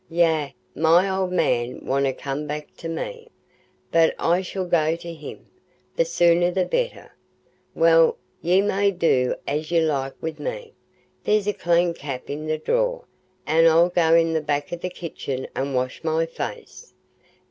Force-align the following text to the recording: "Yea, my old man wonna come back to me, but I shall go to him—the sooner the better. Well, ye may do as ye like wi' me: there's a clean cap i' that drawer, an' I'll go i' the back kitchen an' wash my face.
"Yea, 0.09 0.55
my 0.73 1.07
old 1.07 1.31
man 1.31 1.79
wonna 1.85 2.11
come 2.11 2.47
back 2.47 2.75
to 2.75 2.89
me, 2.89 3.27
but 3.91 4.15
I 4.17 4.41
shall 4.41 4.65
go 4.65 4.95
to 4.95 5.13
him—the 5.13 6.05
sooner 6.05 6.49
the 6.49 6.65
better. 6.65 7.15
Well, 7.75 8.17
ye 8.41 8.61
may 8.61 8.89
do 8.89 9.35
as 9.45 9.69
ye 9.69 9.79
like 9.79 10.15
wi' 10.19 10.33
me: 10.39 10.73
there's 11.23 11.45
a 11.45 11.53
clean 11.53 11.93
cap 11.93 12.31
i' 12.31 12.35
that 12.47 12.65
drawer, 12.65 13.05
an' 13.45 13.67
I'll 13.67 13.89
go 13.89 14.15
i' 14.15 14.23
the 14.33 14.41
back 14.41 14.69
kitchen 14.69 15.45
an' 15.55 15.75
wash 15.75 16.03
my 16.03 16.25
face. 16.25 16.95